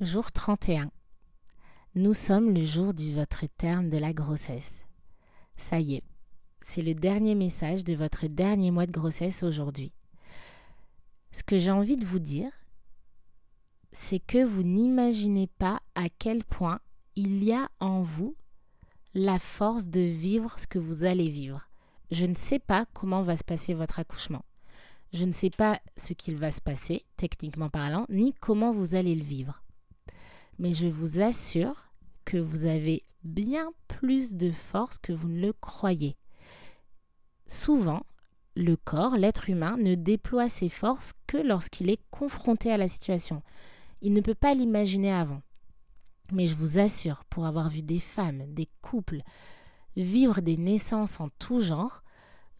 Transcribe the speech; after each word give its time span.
Jour 0.00 0.30
31. 0.30 0.92
Nous 1.96 2.14
sommes 2.14 2.54
le 2.54 2.62
jour 2.62 2.94
de 2.94 3.12
votre 3.14 3.46
terme 3.56 3.88
de 3.88 3.98
la 3.98 4.12
grossesse. 4.12 4.86
Ça 5.56 5.80
y 5.80 5.96
est, 5.96 6.04
c'est 6.62 6.82
le 6.82 6.94
dernier 6.94 7.34
message 7.34 7.82
de 7.82 7.96
votre 7.96 8.28
dernier 8.28 8.70
mois 8.70 8.86
de 8.86 8.92
grossesse 8.92 9.42
aujourd'hui. 9.42 9.92
Ce 11.32 11.42
que 11.42 11.58
j'ai 11.58 11.72
envie 11.72 11.96
de 11.96 12.06
vous 12.06 12.20
dire, 12.20 12.52
c'est 13.90 14.20
que 14.20 14.44
vous 14.44 14.62
n'imaginez 14.62 15.48
pas 15.48 15.80
à 15.96 16.08
quel 16.08 16.44
point 16.44 16.78
il 17.16 17.42
y 17.42 17.52
a 17.52 17.68
en 17.80 18.00
vous 18.00 18.36
la 19.14 19.40
force 19.40 19.88
de 19.88 20.00
vivre 20.00 20.60
ce 20.60 20.68
que 20.68 20.78
vous 20.78 21.02
allez 21.02 21.28
vivre. 21.28 21.68
Je 22.12 22.26
ne 22.26 22.36
sais 22.36 22.60
pas 22.60 22.86
comment 22.94 23.22
va 23.22 23.36
se 23.36 23.42
passer 23.42 23.74
votre 23.74 23.98
accouchement. 23.98 24.44
Je 25.12 25.24
ne 25.24 25.32
sais 25.32 25.50
pas 25.50 25.80
ce 25.96 26.12
qu'il 26.12 26.36
va 26.36 26.52
se 26.52 26.60
passer, 26.60 27.04
techniquement 27.16 27.68
parlant, 27.68 28.06
ni 28.08 28.32
comment 28.32 28.70
vous 28.70 28.94
allez 28.94 29.16
le 29.16 29.24
vivre 29.24 29.64
mais 30.58 30.74
je 30.74 30.86
vous 30.86 31.20
assure 31.20 31.92
que 32.24 32.36
vous 32.36 32.66
avez 32.66 33.02
bien 33.24 33.72
plus 33.86 34.34
de 34.34 34.50
force 34.50 34.98
que 34.98 35.12
vous 35.12 35.28
ne 35.28 35.40
le 35.40 35.52
croyez. 35.52 36.16
Souvent, 37.46 38.04
le 38.54 38.76
corps, 38.76 39.16
l'être 39.16 39.48
humain, 39.48 39.76
ne 39.78 39.94
déploie 39.94 40.48
ses 40.48 40.68
forces 40.68 41.12
que 41.26 41.36
lorsqu'il 41.36 41.90
est 41.90 42.02
confronté 42.10 42.72
à 42.72 42.76
la 42.76 42.88
situation. 42.88 43.42
Il 44.02 44.12
ne 44.12 44.20
peut 44.20 44.34
pas 44.34 44.54
l'imaginer 44.54 45.12
avant. 45.12 45.42
Mais 46.32 46.46
je 46.46 46.56
vous 46.56 46.78
assure, 46.78 47.24
pour 47.24 47.46
avoir 47.46 47.70
vu 47.70 47.82
des 47.82 48.00
femmes, 48.00 48.52
des 48.52 48.68
couples, 48.82 49.22
vivre 49.96 50.40
des 50.40 50.56
naissances 50.56 51.20
en 51.20 51.28
tout 51.38 51.60
genre, 51.60 52.02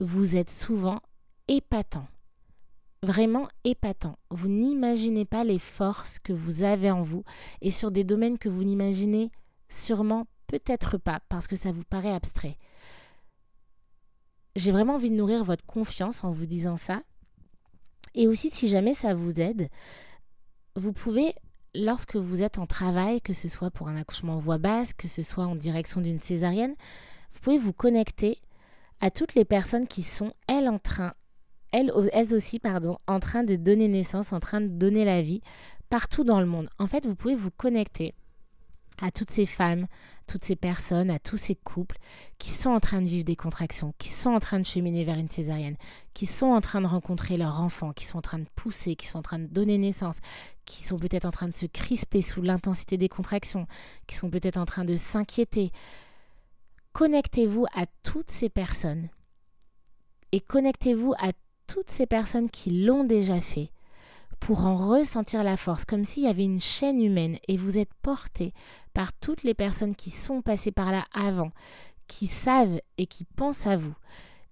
vous 0.01 0.37
êtes 0.37 0.51
souvent 0.51 1.01
épatants 1.48 2.09
vraiment 3.02 3.48
épatant. 3.65 4.19
Vous 4.30 4.48
n'imaginez 4.48 5.25
pas 5.25 5.45
les 5.45 5.59
forces 5.59 6.19
que 6.19 6.33
vous 6.33 6.62
avez 6.62 6.91
en 6.91 7.02
vous 7.02 7.25
et 7.61 7.70
sur 7.70 7.91
des 7.91 8.05
domaines 8.05 8.39
que 8.39 8.48
vous 8.48 8.65
n'imaginez 8.65 9.30
sûrement 9.69 10.27
peut-être 10.47 10.98
pas 10.98 11.20
parce 11.28 11.47
que 11.47 11.56
ça 11.56 11.73
vous 11.73 11.84
paraît 11.84 12.12
abstrait. 12.12 12.58
J'ai 14.56 14.73
vraiment 14.73 14.95
envie 14.95 15.11
de 15.11 15.14
nourrir 15.14 15.45
votre 15.45 15.64
confiance 15.67 16.25
en 16.25 16.31
vous 16.31 16.47
disant 16.47 16.77
ça. 16.77 17.03
Et 18.14 18.27
aussi, 18.27 18.50
si 18.50 18.67
jamais 18.67 18.95
ça 18.95 19.14
vous 19.14 19.41
aide, 19.41 19.69
vous 20.75 20.92
pouvez, 20.92 21.34
lorsque 21.75 22.17
vous 22.17 22.42
êtes 22.42 22.58
en 22.58 22.67
travail, 22.67 23.20
que 23.20 23.33
ce 23.33 23.48
soit 23.48 23.70
pour 23.70 23.89
un 23.89 23.97
accouchement 23.97 24.34
en 24.34 24.39
voix 24.39 24.58
basse, 24.58 24.95
que 24.95 25.06
ce 25.06 25.23
soit 25.23 25.45
en 25.45 25.55
direction 25.55 26.01
d'une 26.01 26.19
césarienne, 26.19 26.75
vous 27.33 27.41
pouvez 27.41 27.58
vous 27.58 27.73
connecter 27.73 28.41
à 29.01 29.11
toutes 29.11 29.34
les 29.34 29.45
personnes 29.45 29.86
qui 29.86 30.03
sont, 30.03 30.33
elles, 30.48 30.69
en 30.69 30.80
train 30.80 31.14
elles, 31.72 31.92
aussi, 32.34 32.58
pardon, 32.58 32.98
en 33.06 33.20
train 33.20 33.44
de 33.44 33.56
donner 33.56 33.88
naissance, 33.88 34.33
en 34.33 34.41
train 34.41 34.61
de 34.61 34.69
donner 34.69 35.05
la 35.05 35.22
vie 35.22 35.42
partout 35.91 36.24
dans 36.24 36.41
le 36.41 36.47
monde. 36.47 36.69
En 36.78 36.86
fait, 36.86 37.06
vous 37.06 37.14
pouvez 37.14 37.34
vous 37.34 37.50
connecter 37.50 38.14
à 39.00 39.11
toutes 39.11 39.30
ces 39.30 39.47
femmes, 39.47 39.86
toutes 40.27 40.44
ces 40.44 40.56
personnes, 40.56 41.08
à 41.11 41.19
tous 41.19 41.36
ces 41.36 41.55
couples 41.55 41.98
qui 42.39 42.50
sont 42.50 42.70
en 42.70 42.80
train 42.80 43.00
de 43.00 43.06
vivre 43.06 43.24
des 43.24 43.36
contractions, 43.36 43.94
qui 43.98 44.08
sont 44.08 44.30
en 44.30 44.41
train 44.41 44.58
de 44.58 44.66
cheminer 44.66 45.05
vers 45.05 45.19
une 45.19 45.28
césarienne, 45.28 45.77
qui 46.14 46.27
sont 46.27 46.48
en 46.48 46.61
train 46.61 46.80
de 46.80 46.86
rencontrer 46.86 47.36
leur 47.36 47.61
enfant, 47.61 47.92
qui 47.92 48.05
sont 48.05 48.19
en 48.19 48.22
train 48.22 48.41
de 48.41 48.48
pousser, 48.56 48.96
qui 48.96 49.06
sont 49.06 49.19
en 49.19 49.22
train 49.22 49.39
de 49.39 49.46
donner 49.46 49.78
naissance, 49.78 50.16
qui 50.64 50.83
sont 50.83 50.98
peut-être 50.98 51.27
en 51.27 51.30
train 51.30 51.48
de 51.48 51.55
se 51.55 51.66
crisper 51.66 52.22
sous 52.22 52.42
l'intensité 52.42 52.96
des 52.98 53.08
contractions, 53.08 53.66
qui 54.06 54.16
sont 54.16 54.30
peut-être 54.30 54.58
en 54.58 54.64
train 54.64 54.84
de 54.84 54.96
s'inquiéter. 54.96 55.70
Connectez-vous 56.92 57.66
à 57.74 57.86
toutes 58.02 58.30
ces 58.30 58.48
personnes 58.48 59.08
et 60.33 60.41
connectez-vous 60.41 61.14
à 61.19 61.33
toutes 61.69 61.91
ces 61.91 62.06
personnes 62.06 62.50
qui 62.50 62.70
l'ont 62.84 63.05
déjà 63.05 63.41
fait 63.41 63.70
pour 64.41 64.66
en 64.66 64.74
ressentir 64.74 65.44
la 65.44 65.56
force, 65.56 65.84
comme 65.84 66.05
s'il 66.05 66.24
y 66.24 66.28
avait 66.28 66.44
une 66.44 66.61
chaîne 66.61 67.00
humaine 67.00 67.38
et 67.47 67.56
vous 67.56 67.78
êtes 67.78 67.92
porté 68.02 68.52
par 68.94 69.12
toutes 69.12 69.42
les 69.42 69.55
personnes 69.55 69.94
qui 69.94 70.11
sont 70.11 70.42
passées 70.42 70.72
par 70.72 70.91
là 70.91 71.05
avant, 71.12 71.50
qui 72.06 72.27
savent 72.27 72.80
et 72.96 73.06
qui 73.06 73.24
pensent 73.24 73.66
à 73.66 73.77
vous 73.77 73.94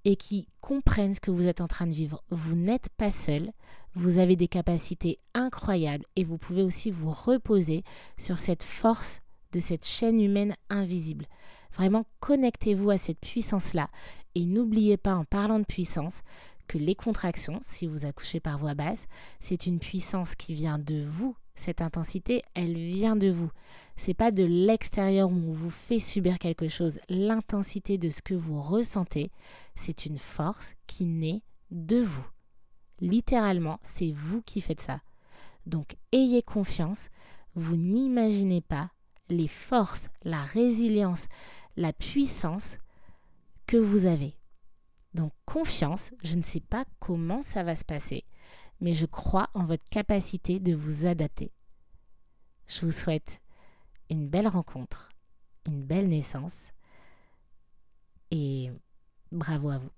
et 0.04 0.16
qui 0.16 0.46
comprennent 0.60 1.14
ce 1.14 1.20
que 1.20 1.32
vous 1.32 1.48
êtes 1.48 1.60
en 1.60 1.66
train 1.66 1.86
de 1.86 1.92
vivre. 1.92 2.22
Vous 2.30 2.54
n'êtes 2.54 2.90
pas 2.96 3.10
seul, 3.10 3.50
vous 3.94 4.18
avez 4.18 4.36
des 4.36 4.48
capacités 4.48 5.18
incroyables 5.34 6.04
et 6.14 6.22
vous 6.22 6.38
pouvez 6.38 6.62
aussi 6.62 6.90
vous 6.90 7.10
reposer 7.10 7.82
sur 8.18 8.38
cette 8.38 8.62
force 8.62 9.20
de 9.52 9.60
cette 9.60 9.86
chaîne 9.86 10.20
humaine 10.20 10.54
invisible. 10.68 11.26
Vraiment, 11.72 12.04
connectez-vous 12.20 12.90
à 12.90 12.98
cette 12.98 13.20
puissance-là 13.20 13.88
et 14.34 14.44
n'oubliez 14.44 14.96
pas 14.96 15.16
en 15.16 15.24
parlant 15.24 15.58
de 15.58 15.64
puissance 15.64 16.22
que 16.66 16.78
les 16.78 16.94
contractions, 16.94 17.58
si 17.62 17.86
vous 17.86 18.06
accouchez 18.06 18.40
par 18.40 18.58
voie 18.58 18.74
basse, 18.74 19.06
c'est 19.40 19.66
une 19.66 19.78
puissance 19.78 20.34
qui 20.34 20.54
vient 20.54 20.78
de 20.78 21.04
vous. 21.04 21.36
Cette 21.54 21.80
intensité, 21.80 22.42
elle 22.54 22.74
vient 22.74 23.16
de 23.16 23.30
vous. 23.30 23.50
C'est 23.96 24.14
pas 24.14 24.30
de 24.30 24.44
l'extérieur 24.44 25.30
où 25.30 25.34
on 25.34 25.52
vous 25.52 25.70
fait 25.70 25.98
subir 25.98 26.38
quelque 26.38 26.68
chose. 26.68 26.98
L'intensité 27.08 27.96
de 27.96 28.10
ce 28.10 28.20
que 28.20 28.34
vous 28.34 28.60
ressentez, 28.60 29.30
c'est 29.74 30.04
une 30.04 30.18
force 30.18 30.74
qui 30.86 31.06
naît 31.06 31.42
de 31.70 32.02
vous. 32.02 32.26
Littéralement, 33.00 33.78
c'est 33.82 34.12
vous 34.12 34.42
qui 34.42 34.60
faites 34.60 34.80
ça. 34.80 35.00
Donc 35.66 35.96
ayez 36.12 36.42
confiance, 36.42 37.08
vous 37.54 37.76
n'imaginez 37.76 38.60
pas 38.60 38.90
les 39.28 39.48
forces, 39.48 40.08
la 40.22 40.42
résilience, 40.42 41.26
la 41.76 41.92
puissance 41.92 42.78
que 43.66 43.76
vous 43.76 44.06
avez. 44.06 44.35
Donc 45.16 45.32
confiance, 45.46 46.12
je 46.22 46.36
ne 46.36 46.42
sais 46.42 46.60
pas 46.60 46.84
comment 47.00 47.40
ça 47.40 47.62
va 47.62 47.74
se 47.74 47.86
passer, 47.86 48.26
mais 48.82 48.92
je 48.92 49.06
crois 49.06 49.48
en 49.54 49.64
votre 49.64 49.88
capacité 49.88 50.60
de 50.60 50.74
vous 50.74 51.06
adapter. 51.06 51.52
Je 52.66 52.84
vous 52.84 52.92
souhaite 52.92 53.40
une 54.10 54.28
belle 54.28 54.46
rencontre, 54.46 55.08
une 55.66 55.82
belle 55.82 56.10
naissance 56.10 56.74
et 58.30 58.70
bravo 59.32 59.70
à 59.70 59.78
vous. 59.78 59.90